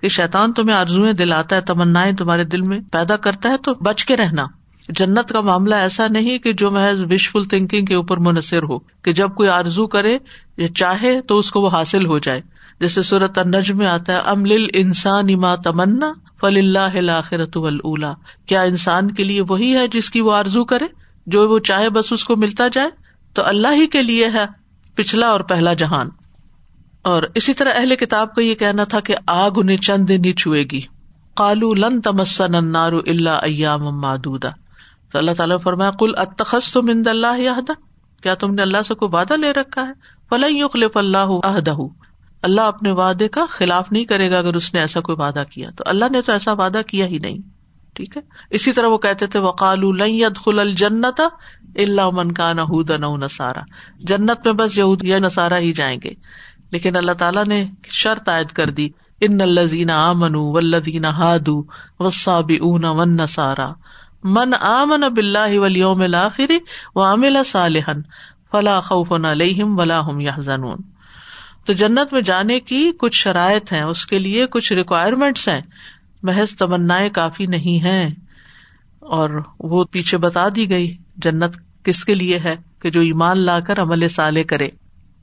[0.00, 4.04] کہ شیتان تمہیں آرزویں دلاتا ہے تمنا تمہارے دل میں پیدا کرتا ہے، تو بچ
[4.04, 4.46] کے رہنا۔
[4.88, 9.12] جنت کا معاملہ ایسا نہیں کہ جو محض وشفل تھنکنگ کے اوپر منحصر ہو، کہ
[9.12, 10.18] جب کوئی آرزو کرے
[10.56, 12.40] یا چاہے تو اس کو وہ حاصل ہو جائے۔
[12.80, 18.12] جیسے صورت انج میں آتا ہے، ام انسان اما تمنا فل اللہ
[18.46, 22.12] کیا انسان کے لیے وہی ہے جس کی وہ آرزو کرے؟ جو وہ چاہے بس
[22.12, 22.88] اس کو ملتا جائے،
[23.34, 24.44] تو اللہ ہی کے لیے ہے
[24.94, 26.08] پچھلا اور پہلا جہان۔
[27.02, 30.32] اور اسی طرح اہل کتاب کا یہ کہنا تھا کہ آگ انہیں چند دن ہی
[30.32, 30.80] چھوئے گی۔
[31.34, 34.48] کالو لن تمسن انارو اللہ ایام مادودا
[35.12, 37.60] تو اللہ تعالیٰ فرمایا کل اتخص تو مند اللہ
[38.22, 39.92] کیا تم نے اللہ سے کوئی وعدہ لے رکھا ہے؟
[40.28, 41.74] فلاں اللہ عہدہ۔
[42.42, 45.70] اللہ اپنے وعدے کا خلاف نہیں کرے گا اگر اس نے ایسا کوئی وعدہ کیا۔
[45.70, 47.53] تو اللہ نے تو ایسا وعدہ کیا ہی نہیں۔
[47.94, 49.82] ٹھیک ہے؟ اسی طرح وہ کہتے تھے وقال
[50.44, 51.20] خل الجنت
[51.76, 53.60] اللہ من کا نہ نسارا
[53.98, 56.10] جنت میں بس یہود یا نسارا ہی جائیں گے۔
[56.72, 58.88] لیکن اللہ تعالیٰ نے شرط عائد کر دی
[59.20, 61.62] ان الزین آ منو ولدین ہادو
[62.00, 63.72] وساب اون ون نسارا
[64.24, 66.52] من آمن بلّہ ولیوم الآخر
[66.94, 68.00] و عامل صالحن
[68.52, 70.36] فلا خوف علیہم ولا ہم یا
[71.66, 75.60] تو جنت میں جانے کی کچھ شرائط ہیں، اس کے لیے کچھ ریکوائرمنٹس ہیں۔
[76.24, 78.08] محض تمنا کافی نہیں ہے
[79.00, 83.60] اور وہ پیچھے بتا دی گئی، جنت کس کے لیے ہے کہ جو ایمان لا
[83.60, 84.68] کر عمل سالے کرے؟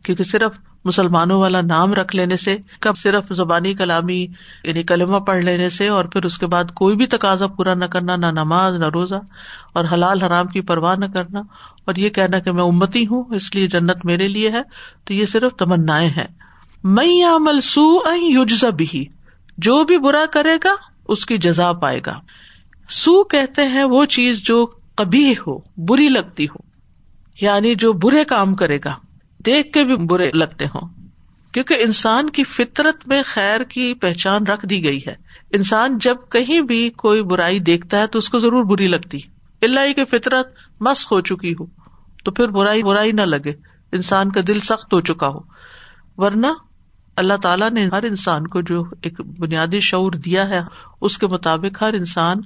[0.03, 4.27] کیونکہ صرف مسلمانوں والا نام رکھ لینے سے، کب صرف زبانی کلامی
[4.63, 7.85] یعنی کلمہ پڑھ لینے سے، اور پھر اس کے بعد کوئی بھی تقاضا پورا نہ
[7.85, 9.19] کرنا، نہ نماز، نہ روزہ،
[9.73, 11.41] اور حلال حرام کی پرواہ نہ کرنا۔
[11.85, 14.61] اور یہ کہنا کہ میں امتی ہوں، اس لیے جنت میرے لیے ہے،
[15.05, 16.25] تو یہ صرف تمنا ہے
[16.83, 19.05] میں یا ملسو یوجزا بھی
[19.57, 20.73] جو بھی برا کرے گا
[21.11, 22.19] اس کی جزا پائے گا۔
[22.89, 26.71] سو کہتے ہیں وہ چیز جو کبھی ہو، بری لگتی ہو
[27.41, 28.95] یعنی جو برے کام کرے گا۔
[29.45, 30.87] دیکھ کے بھی برے لگتے ہوں۔
[31.51, 35.15] کیونکہ انسان کی فطرت میں خیر کی پہچان رکھ دی گئی ہے۔
[35.51, 39.19] انسان جب کہیں بھی کوئی برائی دیکھتا ہے تو اس کو ضرور بری لگتی۔
[39.61, 41.65] اللہ کی فطرت مس ہو چکی ہو،
[42.23, 43.53] تو پھر برائی برائی نہ لگے۔
[43.91, 45.39] انسان کا دل سخت ہو چکا ہو۔
[46.17, 46.47] ورنہ
[47.15, 50.61] اللہ تعالیٰ نے ہر انسان کو جو ایک بنیادی شعور دیا ہے،
[51.01, 52.37] اس کے مطابق ہر انسان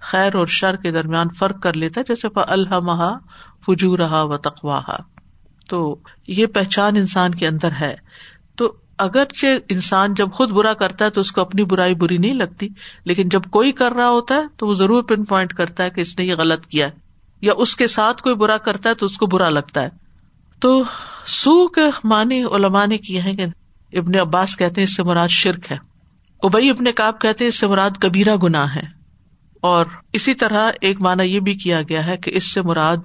[0.00, 3.18] خیر اور شر کے درمیان فرق کر لیتا ہے، جیسے الحمہ
[3.66, 4.90] فجو رہا و تقواہ
[5.68, 7.94] تو یہ پہچان انسان کے اندر ہے۔
[8.56, 12.34] تو اگرچہ انسان جب خود برا کرتا ہے تو اس کو اپنی برائی بری نہیں
[12.34, 12.68] لگتی،
[13.04, 16.00] لیکن جب کوئی کر رہا ہوتا ہے تو وہ ضرور پن پوائنٹ کرتا ہے کہ
[16.00, 16.92] اس نے یہ غلط کیا ہے۔
[17.40, 19.88] یا اس کے ساتھ کوئی برا کرتا ہے تو اس کو برا لگتا ہے۔
[20.60, 20.82] تو
[21.26, 23.46] سو کے معنی علماء نے کیے ہیں کہ
[23.94, 25.76] ابن عباس کہتے ہیں اس سے مراد شرک ہے۔
[26.42, 29.04] ابئی ابن کاب کہتے ہیں اس سے مراد کبیرا گناہ ہے۔
[29.60, 32.96] اور اسی طرح ایک معنی یہ بھی کیا گیا ہے کہ اس سے مراد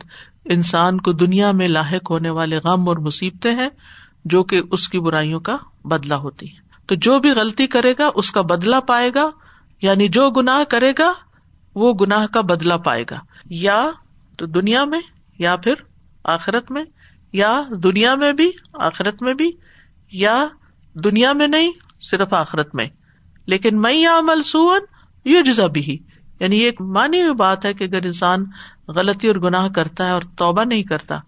[0.46, 3.70] انسان کو دنیا میں لاحق ہونے والے غم اور مصیبتیں ہیں
[4.26, 8.10] جو کہ اس کی برائیوں کا بدلا ہوتی ہے تو جو بھی غلطی کرے گا،
[8.16, 9.30] اس کا بدلا پائے گا
[9.82, 11.14] یعنی جو گناہ کرے گا،
[11.76, 13.90] وہ گناہ کا بدلا پائے گا۔ یا
[14.38, 15.02] تو دنیا میں،
[15.40, 15.74] یا پھر
[16.24, 16.84] آخرت میں،
[17.34, 19.52] یا دنیا میں بھی، آخرت میں بھی،
[20.12, 20.48] یا
[20.94, 21.72] دنیا میں نہیں،
[22.02, 22.86] صرف آخرت میں۔
[23.46, 24.80] لیکن میں یا ملسون
[25.26, 25.98] یو جزا بھی
[26.40, 28.46] یعنی یہ ایک مانی ہوئی بات ہے کہ اگر انسان
[28.88, 31.20] غلطی اور گناہ کرتا ہے اور توبہ نہیں کرتا،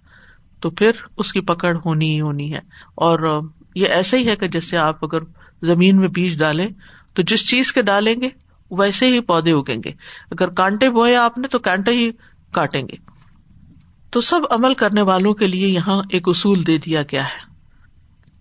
[0.60, 2.60] تو پھر اس کی پکڑ ہونی ہی ہونی ہے۔
[2.96, 3.42] اور
[3.76, 5.20] یہ ایسا ہی ہے کہ جیسے آپ اگر
[5.62, 6.70] زمین میں بیج ڈالیں،
[7.14, 8.30] تو جس چیز کے ڈالیں گے،
[8.72, 9.92] ویسے ہی پودے اگیں گے۔
[10.32, 12.12] اگر کانٹے بوئے آپ نے، تو کانٹے ہی
[12.52, 12.96] کاٹیں گے۔
[14.12, 17.51] تو سب عمل کرنے والوں کے لیے یہاں ایک اصول دے دیا گیا ہے۔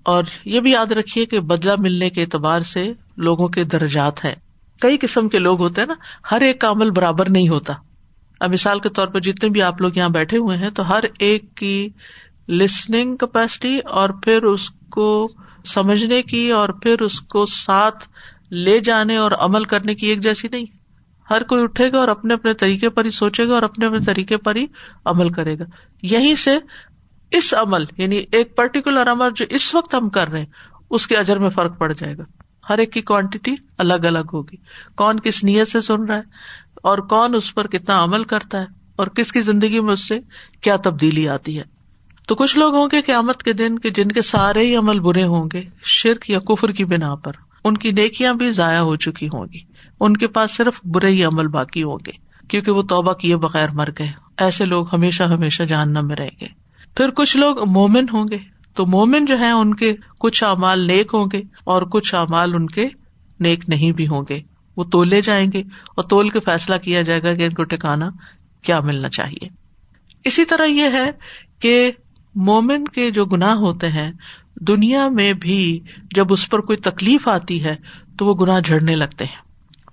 [0.02, 4.34] اور یہ بھی یاد رکھیے کہ بدلا ملنے کے اعتبار سے لوگوں کے درجات ہیں۔
[4.80, 5.94] کئی قسم کے لوگ ہوتے ہیں نا،
[6.30, 7.74] ہر ایک کا عمل برابر نہیں ہوتا۔
[8.40, 11.04] اب مثال کے طور پر جتنے بھی آپ لوگ یہاں بیٹھے ہوئے ہیں، تو ہر
[11.18, 11.88] ایک کی
[12.48, 15.28] لسننگ کیپیسٹی اور پھر اس کو
[15.64, 18.08] سمجھنے کی اور پھر اس کو ساتھ
[18.50, 20.64] لے جانے اور عمل کرنے کی ایک جیسی نہیں۔
[21.30, 23.98] ہر کوئی اٹھے گا اور اپنے اپنے طریقے پر ہی سوچے گا اور اپنے اپنے
[24.00, 24.66] طریقے پر ہی
[25.04, 25.64] عمل کرے گا۔
[26.02, 26.58] یہیں سے
[27.30, 30.46] اس عمل یعنی ایک پرٹیکولر عمل جو اس وقت ہم کر رہے ہیں،
[30.90, 32.22] اس کے اجر میں فرق پڑ جائے گا۔
[32.68, 34.56] ہر ایک کی کوانٹیٹی الگ الگ ہوگی۔
[34.96, 36.22] کون کس نیت سے سن رہا ہے
[36.82, 38.66] اور کون اس پر کتنا عمل کرتا ہے
[38.96, 40.20] اور کس کی زندگی میں اس سے
[40.60, 41.64] کیا تبدیلی آتی ہے۔
[42.28, 45.24] تو کچھ لوگ ہوں گے قیامت کے دن کے جن کے سارے ہی عمل برے
[45.24, 47.32] ہوں گے، شرک یا کفر کی بنا پر،
[47.64, 49.58] ان کی نیکیاں بھی ضائع ہو چکی ہوں گی۔
[50.00, 52.12] ان کے پاس صرف برے ہی عمل باقی ہوں گے،
[52.48, 56.59] کیونکہ وہ توبہ کیے بغیر مر گئے۔ ایسے لوگ ہمیشہ ہمیشہ جاننا میں رہیں گے۔
[56.96, 58.38] پھر کچھ لوگ مومن ہوں گے۔
[58.74, 62.66] تو مومن جو ہے ان کے کچھ اعمال نیک ہوں گے اور کچھ اعمال ان
[62.66, 62.88] کے
[63.40, 64.40] نیک نہیں بھی ہوں گے۔
[64.76, 68.10] وہ تولے جائیں گے اور تول کے فیصلہ کیا جائے گا کہ ان کو ٹھکانا
[68.62, 69.48] کیا ملنا چاہیے۔
[70.24, 71.10] اسی طرح یہ ہے
[71.60, 71.92] کہ
[72.34, 74.12] مومن کے جو گناہ ہوتے ہیں،
[74.60, 75.80] دنیا میں بھی
[76.14, 77.76] جب اس پر کوئی تکلیف آتی ہے،
[78.18, 79.42] تو وہ گناہ جھڑنے لگتے ہیں۔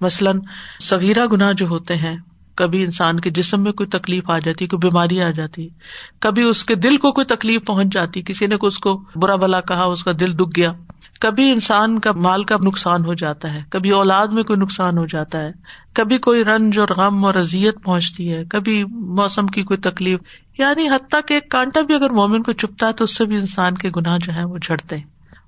[0.01, 0.39] مثلاً
[0.79, 2.17] سغیرہ گناہ جو ہوتے ہیں
[2.57, 5.67] کبھی انسان کے جسم میں کوئی تکلیف آ جاتی، کوئی بیماری آ جاتی،
[6.19, 9.61] کبھی اس کے دل کو کوئی تکلیف پہنچ جاتی، کسی نے اس کو برا بلا
[9.61, 10.73] کہا، اس کا دل دکھ گیا۔
[11.19, 15.05] کبھی انسان کا مال کا نقصان ہو جاتا ہے، کبھی اولاد میں کوئی نقصان ہو
[15.05, 15.51] جاتا ہے،
[15.93, 20.19] کبھی کوئی رنج اور غم اور ازیت پہنچتی ہے، کبھی موسم کی کوئی تکلیف۔
[20.57, 23.35] یعنی حتیٰ کہ ایک کانٹا بھی اگر مومن کو چپتا ہے تو اس سے بھی
[23.35, 24.95] انسان کے گناہ جو ہے وہ جھڑتے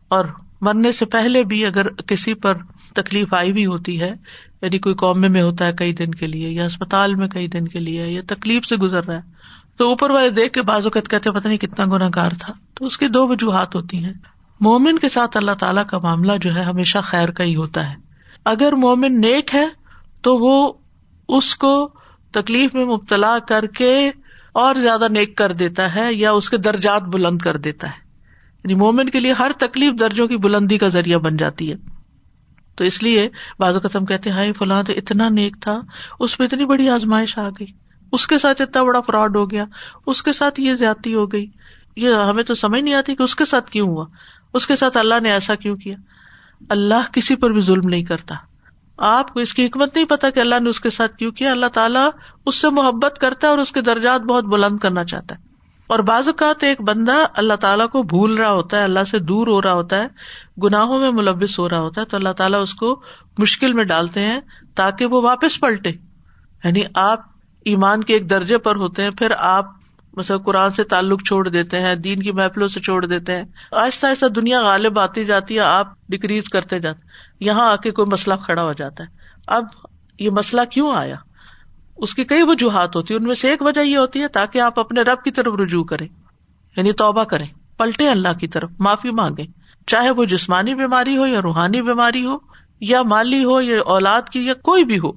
[0.07, 0.25] اور
[0.61, 2.53] مرنے سے پہلے بھی اگر کسی پر
[2.95, 4.13] تکلیف آئی بھی ہوتی ہے
[4.61, 7.67] یعنی کوئی قومے میں ہوتا ہے کئی دن کے لیے، یا اسپتال میں کئی دن
[7.67, 9.21] کے لیے، یا تکلیف سے گزر رہا ہے۔
[9.77, 12.97] تو اوپر والے دیکھ کے بازو کہتے پتہ نہیں کتنا گناہ گار تھا۔ تو اس
[12.97, 14.13] کی دو وجوہات ہوتی ہیں۔
[14.59, 17.95] مومن کے ساتھ اللہ تعالیٰ کا معاملہ جو ہے ہمیشہ خیر کا ہی ہوتا ہے۔
[18.45, 19.67] اگر مومن نیک ہے،
[20.21, 20.73] تو وہ
[21.29, 21.89] اس کو
[22.31, 24.11] تکلیف میں مبتلا کر کے
[24.51, 28.09] اور زیادہ نیک کر دیتا ہے، یا اس کے درجات بلند کر دیتا ہے۔
[28.63, 31.98] یعنی مومن کے لیے ہر تکلیف درجوں کی بلندی کا ذریعہ بن جاتی ہے۔
[32.79, 35.81] تو اس لیے بعض قسم کہتے ہائی فلاں اتنا نیک تھا،
[36.19, 37.67] اس پہ اتنی بڑی آزمائش آ گئی۔
[38.11, 39.65] اس کے ساتھ اتنا بڑا فراڈ ہو گیا۔
[40.05, 41.47] اس کے ساتھ یہ زیادتی ہو گئی۔
[41.95, 44.05] یہ ہمیں تو سمجھ نہیں آتی کہ اس کے ساتھ کیوں ہوا۔
[44.53, 45.95] اس کے ساتھ اللہ نے ایسا کیوں کیا؟
[46.69, 48.35] اللہ کسی پر بھی ظلم نہیں کرتا۔
[48.97, 51.51] آپ کو اس کی حکمت نہیں پتا کہ اللہ نے اس کے ساتھ کیوں کیا۔
[51.51, 52.09] اللہ تعالیٰ
[52.45, 55.48] اس سے محبت کرتا ہے اور اس کے درجات بہت بلند کرنا چاہتا ہے۔
[55.89, 59.47] اور بعض اوقات ایک بندہ اللہ تعالیٰ کو بھول رہا ہوتا ہے، اللہ سے دور
[59.47, 60.07] ہو رہا ہوتا ہے،
[60.63, 63.01] گناہوں میں ملوث ہو رہا ہوتا ہے، تو اللہ تعالیٰ اس کو
[63.37, 64.39] مشکل میں ڈالتے ہیں
[64.75, 65.89] تاکہ وہ واپس پلٹے۔
[66.63, 67.19] یعنی آپ
[67.65, 69.65] ایمان کے ایک درجے پر ہوتے ہیں، پھر آپ
[70.13, 74.07] مثلاً قرآن سے تعلق چھوڑ دیتے ہیں، دین کی محفلوں سے چھوڑ دیتے ہیں۔ آہستہ
[74.07, 76.99] آہستہ دنیا غالب آتی جاتی ہے، آپ ڈکریز کرتے جاتے
[77.39, 79.09] یہاں آ کے کوئی مسئلہ کھڑا ہو جاتا ہے۔
[79.47, 79.63] اب
[80.19, 81.15] یہ مسئلہ کیوں آیا؟
[81.99, 84.59] اس کی کئی وجوہات ہوتی ہے ان میں سے ایک وجہ یہ ہوتی ہے تاکہ
[84.59, 86.07] آپ اپنے رب کی طرف رجوع کریں۔
[86.77, 89.45] یعنی توبہ کریں۔ پلٹے اللہ کی طرف، معافی مانگے
[89.87, 92.37] چاہے وہ جسمانی بیماری ہو یا روحانی بیماری ہو،
[92.81, 95.11] یا مالی ہو یا اولاد کی یا کوئی بھی ہو۔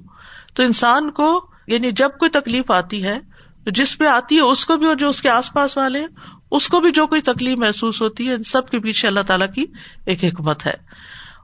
[0.53, 3.19] تو انسان کو یعنی جب کوئی تکلیف آتی ہے
[3.65, 6.05] جس پہ آتی ہے، اس کو بھی اور جو اس کے آس پاس والے
[6.51, 9.47] اس کو بھی جو کوئی تکلیف محسوس ہوتی ہے، ان سب کے پیچھے اللہ تعالیٰ
[9.55, 9.65] کی
[10.05, 10.73] ایک حکمت ہے۔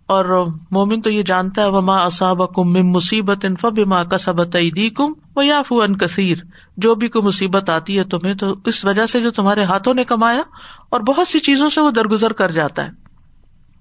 [0.09, 4.57] اور مومن تو یہ جانتا ہے، وما اصاب کم مصیبت بما کا سبت
[4.95, 6.37] کم و یا فن کثیر
[6.77, 10.03] جو بھی کوئی مصیبت آتی ہے تمہیں، تو اس وجہ سے جو تمہارے ہاتھوں نے
[10.03, 10.41] کمایا
[10.89, 12.91] اور بہت سی چیزوں سے وہ درگزر کر جاتا ہے۔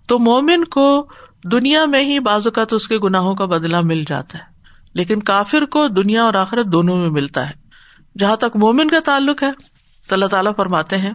[0.08, 1.06] تو مومن کو
[1.52, 4.44] دنیا میں ہی بازو کا تو اس کے گناہوں کا بدلا مل جاتا ہے۔
[4.94, 7.54] لیکن کافر کو دنیا اور آخرت دونوں میں ملتا ہے۔
[8.18, 9.52] جہاں تک مومن کا تعلق ہے،
[10.08, 11.12] تو اللہ تعالیٰ فرماتے ہیں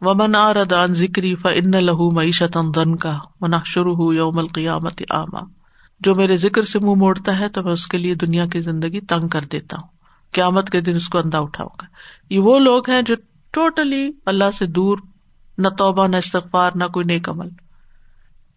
[0.00, 5.40] ومن ردان ذکری فن لہو معیشت دن کا منا شروع ہو یوم القیامت آما
[6.00, 9.00] جو میرے ذکر سے منہ موڑتا ہے تو میں اس کے لیے دنیا کی زندگی
[9.00, 9.88] تنگ کر دیتا ہوں۔
[10.32, 11.86] قیامت کے دن اس کو اندھا اٹھاؤں گا۔
[12.30, 13.14] یہ وہ لوگ ہیں جو
[13.50, 14.98] ٹوٹلی اللہ سے دور،
[15.58, 17.48] نہ توبہ، نہ استغفار، نہ کوئی نیک عمل۔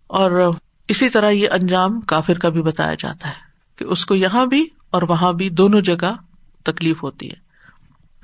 [0.08, 0.52] اور
[0.88, 3.34] اسی طرح یہ انجام کافر کا بھی بتایا جاتا ہے
[3.76, 6.14] کہ اس کو یہاں بھی اور وہاں بھی دونوں جگہ
[6.64, 7.47] تکلیف ہوتی ہے۔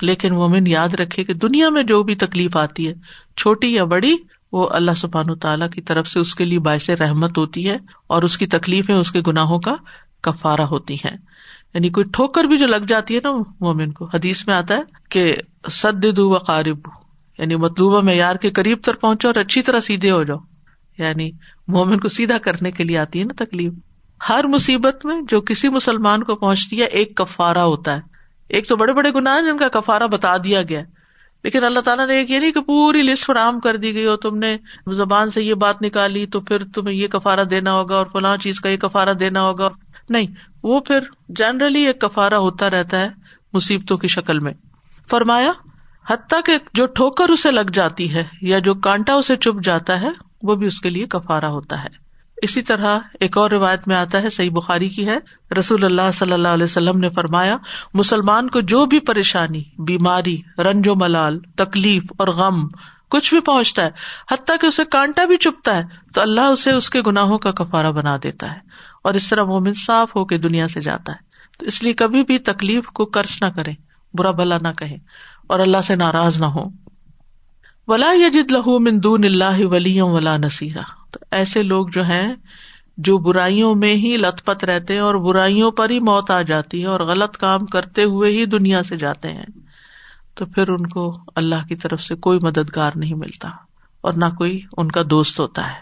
[0.04, 2.94] لیکن مومن یاد رکھے کہ دنیا میں جو بھی تکلیف آتی ہے،
[3.38, 4.16] چھوٹی یا بڑی،
[4.52, 8.24] وہ اللہ سبحان تعالیٰ کی طرف سے اس کے لیے باعث رحمت ہوتی ہے اور
[8.24, 9.76] اس کی تکلیفیں، اس کے گناہوں کا
[10.22, 11.18] کفارا ہوتی ہیں۔
[11.74, 14.82] یعنی کوئی ٹھوکر بھی جو لگ جاتی ہے نا مومن کو۔ حدیث میں آتا ہے
[15.10, 15.36] کہ
[15.72, 16.78] سد و قارب
[17.38, 20.38] یعنی مطلوبہ معیار کے قریب تر پہنچو اور اچھی طرح سیدھے ہو جاؤ۔
[20.98, 21.32] یعنی
[21.68, 23.74] مومن کو سیدھا کرنے کے لیے آتی ہے نا تکلیف۔
[24.30, 28.13] ہر مصیبت میں جو کسی مسلمان کو پہنچتی ہے، ایک کفارا ہوتا ہے۔
[28.50, 30.82] ایک تو بڑے بڑے گناہ جن کا کفارا بتا دیا گیا
[31.44, 34.16] لیکن اللہ تعالیٰ نے ایک یہ نہیں کہ پوری لسٹ فراہم کر دی گئی ہو،
[34.16, 34.58] تم نے
[34.94, 38.60] زبان سے یہ بات نکالی تو پھر تمہیں یہ کفارا دینا ہوگا اور فلاں چیز
[38.60, 39.70] کا یہ کفارا دینا ہوگا۔
[40.10, 40.26] نہیں،
[40.64, 43.10] وہ پھر جنرلی ایک کفارا ہوتا رہتا ہے
[43.54, 44.54] مصیبتوں کی شکل میں۔
[45.10, 45.52] فرمایا،
[46.10, 50.10] حتیٰ کہ جو ٹھوکر اسے لگ جاتی ہے یا جو کانٹا اسے چپ جاتا ہے،
[50.44, 52.03] وہ بھی اس کے لیے کفارا ہوتا ہے۔
[52.44, 55.18] اسی طرح ایک اور روایت میں آتا ہے، صحیح بخاری کی ہے۔
[55.60, 57.58] رسول اللہ صلی اللہ علیہ وسلم نے فرمایا،
[57.94, 62.68] مسلمان کو جو بھی پریشانی، بیماری، رنج و ملال، تکلیف اور غم
[63.10, 63.90] کچھ بھی پہنچتا ہے،
[64.32, 67.92] حتیٰ کہ اسے کانٹا بھی چپتا ہے، تو اللہ اسے اس کے گناہوں کا کفارا
[67.92, 68.60] بنا دیتا ہے
[69.04, 72.24] اور اس طرح مومن صاف ہو کے دنیا سے جاتا ہے۔ تو اس لیے کبھی
[72.24, 73.72] بھی تکلیف کو قرض نہ کرے
[74.14, 74.98] برا بلا نہ کہے
[75.48, 76.64] اور اللہ سے ناراض نہ ہو
[77.88, 82.36] ولا یجد لہو مندون اللہ ولی ولا نصیرہ تو ایسے لوگ جو ہیں
[82.98, 86.88] جو برائیوں میں ہی لت پت رہتے اور برائیوں پر ہی موت آ جاتی ہے
[86.88, 89.46] اور غلط کام کرتے ہوئے ہی دنیا سے جاتے ہیں،
[90.36, 93.50] تو پھر ان کو اللہ کی طرف سے کوئی مددگار نہیں ملتا
[94.02, 95.80] اور نہ کوئی ان کا دوست ہوتا ہے۔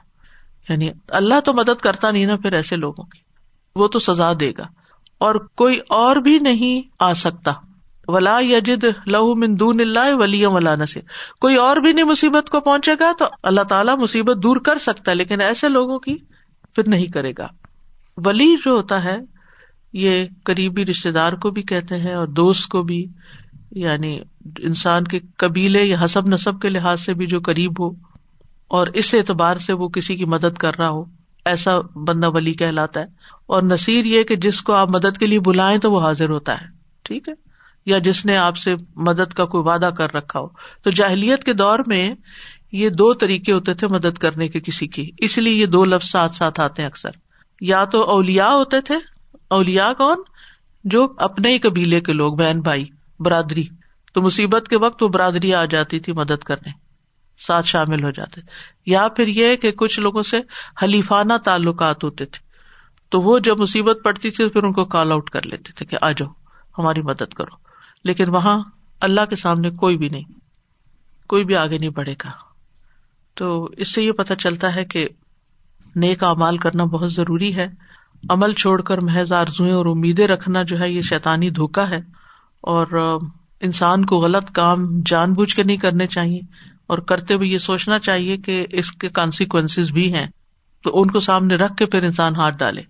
[0.69, 3.19] یعنی اللہ تو مدد کرتا نہیں نا پھر ایسے لوگوں کی،
[3.75, 4.67] وہ تو سزا دے گا
[5.17, 7.51] اور کوئی اور بھی نہیں آ سکتا۔
[8.07, 11.01] ولا یجد لہو مندون اللہ ولی ولا نصیر
[11.39, 15.11] کوئی اور بھی نہیں مصیبت کو پہنچے گا تو اللہ تعالیٰ مصیبت دور کر سکتا
[15.11, 16.17] ہے، لیکن ایسے لوگوں کی
[16.75, 17.47] پھر نہیں کرے گا۔
[18.17, 19.17] ولی جو ہوتا ہے،
[19.93, 23.07] یہ قریبی رشتے دار کو بھی کہتے ہیں اور دوست کو بھی
[23.71, 24.19] یعنی
[24.59, 27.89] انسان کے قبیلے یا حسب نصب کے لحاظ سے بھی جو قریب ہو
[28.67, 31.03] اور اس اعتبار سے وہ کسی کی مدد کر رہا ہو،
[31.45, 33.05] ایسا بندہ ولی کہلاتا ہے۔
[33.45, 36.61] اور نصیر یہ کہ جس کو آپ مدد کے لیے بلائیں تو وہ حاضر ہوتا
[36.61, 36.65] ہے۔
[37.03, 37.50] ٹھیک ہے؟
[37.85, 40.47] یا جس نے آپ سے مدد کا کوئی وعدہ کر رکھا ہو۔
[40.83, 42.15] تو جاہلیت کے دور میں
[42.71, 46.09] یہ دو طریقے ہوتے تھے مدد کرنے کے کسی کی۔ اس لیے یہ دو لفظ
[46.09, 47.09] ساتھ ساتھ آتے ہیں اکثر۔
[47.61, 48.95] یا تو اولیا ہوتے تھے۔
[49.49, 50.17] اولیا کون؟
[50.83, 52.85] جو اپنے ہی قبیلے کے لوگ، بہن بھائی،
[53.19, 53.63] برادری۔
[54.13, 56.71] تو مصیبت کے وقت وہ برادری آ جاتی تھی مدد کرنے۔
[57.47, 58.41] ساتھ شامل ہو جاتے
[58.85, 60.39] یا پھر یہ کہ کچھ لوگوں سے
[60.83, 62.45] حلیفانہ تعلقات ہوتے تھے۔
[63.09, 65.97] تو وہ جب مصیبت پڑتی تھی پھر ان کو کال آؤٹ کر لیتے تھے کہ
[66.01, 66.29] آ جاؤ،
[66.77, 67.60] ہماری مدد کرو۔
[68.03, 68.63] لیکن وہاں
[68.99, 70.23] اللہ کے سامنے کوئی بھی نہیں،
[71.27, 72.31] کوئی بھی آگے نہیں بڑھے گا۔
[73.33, 75.07] تو اس سے یہ پتا چلتا ہے کہ
[75.95, 77.67] نیک امال کرنا بہت ضروری ہے۔
[78.29, 81.99] عمل چھوڑ کر محض آرزویں اور امیدیں رکھنا جو ہے، یہ شیطانی دھوکا ہے۔
[82.61, 83.17] اور
[83.59, 86.39] انسان کو غلط کام جان بوجھ کے نہیں کرنے چاہیے۔
[86.87, 90.27] اور کرتے ہوئے یہ سوچنا چاہیے کہ اس کے کانسیکوینس بھی ہیں۔
[90.83, 92.81] تو ان کو سامنے رکھ کے پھر انسان ہاتھ ڈالے۔